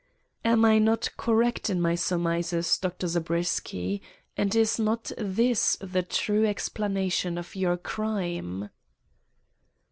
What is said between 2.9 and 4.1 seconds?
Zabriskie,